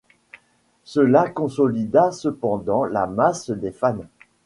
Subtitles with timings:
[0.83, 3.99] Cela consolida cependant la masse des fans.